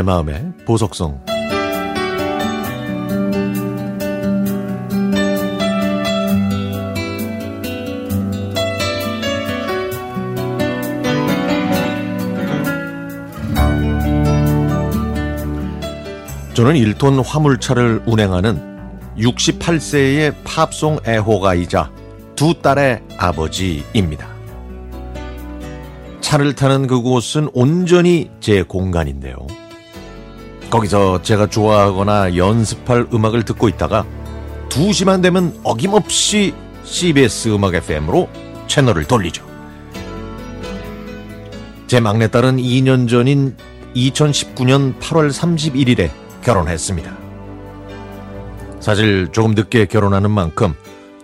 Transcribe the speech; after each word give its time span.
내 0.00 0.02
마음의 0.02 0.52
보석성 0.64 1.20
저는 16.54 16.74
1톤 16.76 17.22
화물차를 17.22 18.04
운행하는 18.06 18.58
68세의 19.18 20.34
팝송 20.44 21.00
애호가이자 21.06 21.92
두 22.36 22.54
딸의 22.54 23.02
아버지입니다. 23.18 24.26
차를 26.22 26.54
타는 26.54 26.86
그곳은 26.86 27.50
온전히 27.52 28.30
제 28.40 28.62
공간인데요. 28.62 29.36
거기서 30.70 31.22
제가 31.22 31.48
좋아하거나 31.48 32.36
연습할 32.36 33.08
음악을 33.12 33.44
듣고 33.44 33.68
있다가 33.68 34.06
2시만 34.68 35.20
되면 35.20 35.58
어김없이 35.64 36.54
CBS 36.84 37.48
음악 37.48 37.74
FM으로 37.74 38.28
채널을 38.68 39.04
돌리죠. 39.04 39.44
제 41.88 41.98
막내딸은 41.98 42.58
2년 42.58 43.08
전인 43.08 43.56
2019년 43.96 44.96
8월 45.00 45.32
31일에 45.32 46.10
결혼했습니다. 46.42 47.18
사실 48.78 49.28
조금 49.32 49.52
늦게 49.56 49.86
결혼하는 49.86 50.30
만큼 50.30 50.74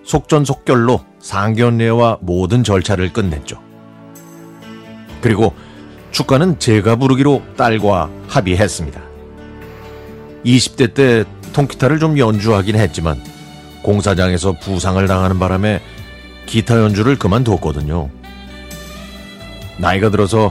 속전속결로 0.05 1.01
상견례와 1.21 2.19
모든 2.21 2.65
절차를 2.65 3.13
끝냈죠. 3.13 3.61
그리고 5.21 5.55
축가는 6.11 6.59
제가 6.59 6.97
부르기로 6.97 7.43
딸과 7.57 8.11
합의했습니다. 8.29 9.06
20대 10.45 10.95
때 10.95 11.25
통기타를 11.53 11.99
좀 11.99 12.19
연주하긴 12.19 12.77
했지만 12.77 13.21
공사장에서 13.83 14.53
부상을 14.53 15.05
당하는 15.07 15.39
바람에 15.39 15.81
기타 16.47 16.79
연주를 16.81 17.17
그만뒀거든요. 17.17 18.11
나이가 19.79 20.11
들어서 20.11 20.51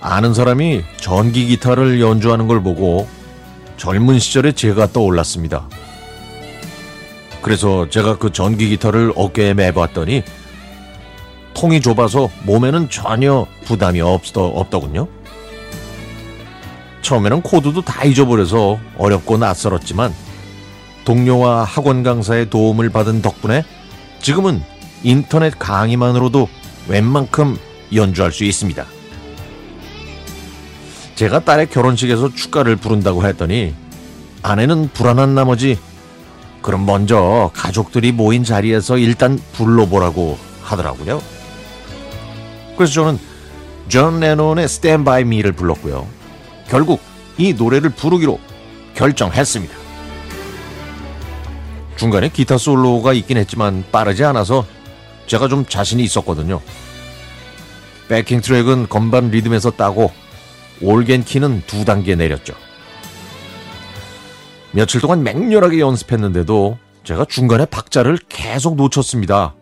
아는 0.00 0.34
사람이 0.34 0.82
전기 0.98 1.46
기타를 1.46 2.00
연주하는 2.00 2.46
걸 2.46 2.62
보고 2.62 3.08
젊은 3.76 4.18
시절에 4.18 4.52
제가 4.52 4.92
떠올랐습니다. 4.92 5.68
그래서 7.42 7.88
제가 7.88 8.18
그 8.18 8.32
전기 8.32 8.68
기타를 8.68 9.12
어깨에 9.16 9.54
매봤더니 9.54 10.22
통이 11.54 11.80
좁아서 11.80 12.28
몸에는 12.44 12.90
전혀 12.90 13.46
부담이 13.64 14.00
없, 14.00 14.22
없더군요. 14.36 15.08
처음에는 17.08 17.40
코드도 17.40 17.80
다 17.80 18.04
잊어버려서 18.04 18.78
어렵고 18.98 19.38
낯설었지만 19.38 20.12
동료와 21.06 21.64
학원 21.64 22.02
강사의 22.02 22.50
도움을 22.50 22.90
받은 22.90 23.22
덕분에 23.22 23.64
지금은 24.20 24.62
인터넷 25.02 25.58
강의만으로도 25.58 26.50
웬만큼 26.88 27.56
연주할 27.94 28.30
수 28.30 28.44
있습니다. 28.44 28.84
제가 31.14 31.40
딸의 31.44 31.70
결혼식에서 31.70 32.34
축가를 32.34 32.76
부른다고 32.76 33.24
했더니 33.26 33.74
아내는 34.42 34.90
불안한 34.92 35.34
나머지 35.34 35.78
그럼 36.60 36.84
먼저 36.84 37.50
가족들이 37.54 38.12
모인 38.12 38.44
자리에서 38.44 38.98
일단 38.98 39.40
불러보라고 39.54 40.38
하더라고요. 40.62 41.22
그래서 42.76 42.92
저는 42.92 43.18
존 43.88 44.20
레논의 44.20 44.66
Stand 44.66 45.04
By 45.06 45.22
Me를 45.22 45.52
불렀고요. 45.52 46.17
결국 46.68 47.00
이 47.36 47.52
노래를 47.54 47.90
부르기로 47.90 48.38
결정했습니다. 48.94 49.74
중간에 51.96 52.28
기타 52.28 52.58
솔로가 52.58 53.12
있긴 53.12 53.36
했지만 53.38 53.84
빠르지 53.90 54.24
않아서 54.24 54.64
제가 55.26 55.48
좀 55.48 55.64
자신이 55.66 56.02
있었거든요. 56.04 56.60
backing 58.08 58.40
track은 58.40 58.88
건반 58.88 59.30
리듬에서 59.30 59.72
따고 59.72 60.12
올겐 60.80 61.24
키는 61.24 61.64
두 61.66 61.84
단계 61.84 62.14
내렸죠. 62.14 62.54
며칠 64.72 65.00
동안 65.00 65.22
맹렬하게 65.22 65.80
연습했는데도 65.80 66.78
제가 67.04 67.24
중간에 67.24 67.64
박자를 67.66 68.18
계속 68.28 68.76
놓쳤습니다. 68.76 69.54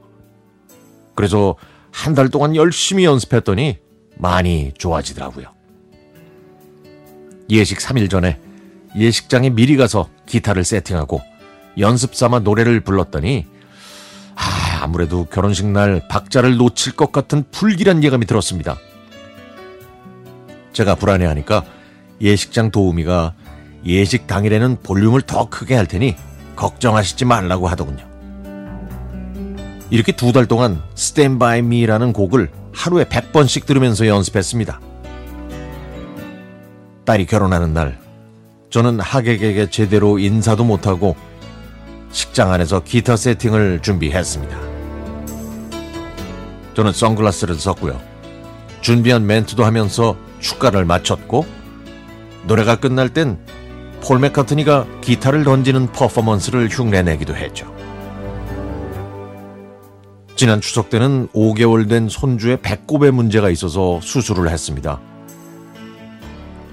그래서 1.14 1.56
한 1.92 2.14
달 2.14 2.28
동안 2.28 2.54
열심히 2.54 3.04
연습했더니 3.04 3.78
많이 4.18 4.72
좋아지더라고요. 4.76 5.55
예식 7.50 7.78
3일 7.78 8.10
전에 8.10 8.38
예식장에 8.96 9.50
미리 9.50 9.76
가서 9.76 10.08
기타를 10.26 10.64
세팅하고 10.64 11.20
연습 11.78 12.14
삼아 12.14 12.40
노래를 12.40 12.80
불렀더니 12.80 13.46
아, 14.34 14.80
아무래도 14.82 15.24
결혼식 15.26 15.66
날 15.66 16.02
박자를 16.08 16.56
놓칠 16.56 16.94
것 16.94 17.12
같은 17.12 17.44
불길한 17.50 18.02
예감이 18.04 18.26
들었습니다. 18.26 18.76
제가 20.72 20.94
불안해하니까 20.94 21.64
예식장 22.20 22.70
도우미가 22.70 23.34
예식 23.86 24.26
당일에는 24.26 24.78
볼륨을 24.82 25.22
더 25.22 25.48
크게 25.48 25.74
할 25.74 25.86
테니 25.86 26.16
걱정하시지 26.56 27.24
말라고 27.24 27.68
하더군요. 27.68 28.06
이렇게 29.90 30.12
두 30.12 30.32
달 30.32 30.46
동안 30.46 30.82
By 31.38 31.60
Me라는 31.60 32.12
곡을 32.12 32.50
하루에 32.72 33.04
100번씩 33.04 33.66
들으면서 33.66 34.06
연습했습니다. 34.06 34.80
딸이 37.06 37.24
결혼하는 37.26 37.72
날, 37.72 37.98
저는 38.68 39.00
하객에게 39.00 39.70
제대로 39.70 40.18
인사도 40.18 40.64
못하고 40.64 41.16
식장 42.10 42.52
안에서 42.52 42.80
기타 42.80 43.16
세팅을 43.16 43.80
준비했습니다. 43.80 44.58
저는 46.74 46.92
선글라스를 46.92 47.54
썼고요. 47.54 47.98
준비한 48.82 49.26
멘트도 49.26 49.64
하면서 49.64 50.16
축가를 50.40 50.84
마쳤고 50.84 51.46
노래가 52.44 52.76
끝날 52.76 53.08
땐 53.08 53.38
폴 54.02 54.20
맥카트니가 54.20 54.86
기타를 55.00 55.42
던지는 55.42 55.90
퍼포먼스를 55.90 56.68
흉내내기도 56.68 57.34
했죠. 57.34 57.74
지난 60.36 60.60
추석 60.60 60.90
때는 60.90 61.26
5개월 61.34 61.88
된 61.88 62.08
손주의 62.08 62.58
배꼽에 62.60 63.10
문제가 63.10 63.50
있어서 63.50 63.98
수술을 64.02 64.48
했습니다. 64.48 65.00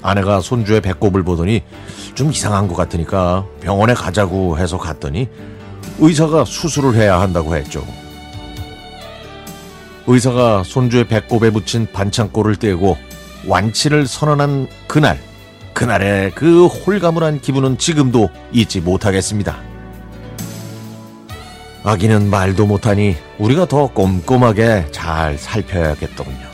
아내가 0.03 0.41
손주의 0.41 0.81
배꼽을 0.81 1.23
보더니 1.23 1.63
좀 2.13 2.29
이상한 2.31 2.67
것 2.67 2.75
같으니까 2.75 3.45
병원에 3.61 3.93
가자고 3.93 4.59
해서 4.59 4.77
갔더니 4.77 5.29
의사가 5.97 6.45
수술을 6.45 6.95
해야 6.95 7.19
한다고 7.19 7.55
했죠. 7.55 7.83
의사가 10.05 10.63
손주의 10.63 11.05
배꼽에 11.05 11.49
붙인 11.49 11.87
반창고를 11.91 12.57
떼고 12.57 12.97
완치를 13.47 14.05
선언한 14.05 14.67
그날, 14.87 15.17
그날의 15.73 16.31
그 16.35 16.67
홀가분한 16.67 17.39
기분은 17.39 17.77
지금도 17.77 18.29
잊지 18.51 18.81
못하겠습니다. 18.81 19.57
아기는 21.85 22.29
말도 22.29 22.65
못하니 22.65 23.15
우리가 23.39 23.65
더 23.65 23.87
꼼꼼하게 23.87 24.87
잘 24.91 25.37
살펴야겠더군요. 25.37 26.52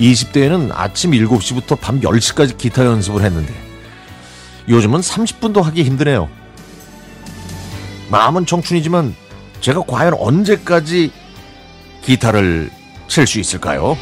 20대에는 0.00 0.70
아침 0.72 1.10
7시부터 1.12 1.78
밤 1.80 2.00
10시까지 2.00 2.56
기타 2.56 2.84
연습을 2.84 3.22
했는데 3.22 3.52
요즘은 4.68 5.00
30분도 5.00 5.62
하기 5.62 5.82
힘드네요. 5.84 6.28
마음은 8.10 8.46
청춘이지만 8.46 9.14
제가 9.60 9.82
과연 9.86 10.14
언제까지 10.14 11.12
기타를 12.02 12.70
칠 13.08 13.26
수 13.26 13.38
있을까요? 13.40 13.96